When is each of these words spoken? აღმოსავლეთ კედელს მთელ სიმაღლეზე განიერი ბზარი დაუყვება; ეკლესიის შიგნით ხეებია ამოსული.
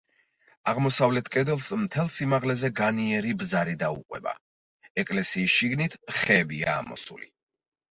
აღმოსავლეთ 0.71 1.27
კედელს 1.35 1.67
მთელ 1.81 2.09
სიმაღლეზე 2.13 2.71
განიერი 2.81 3.35
ბზარი 3.43 3.77
დაუყვება; 3.85 4.35
ეკლესიის 5.05 5.57
შიგნით 5.61 6.01
ხეებია 6.19 6.75
ამოსული. 6.83 7.33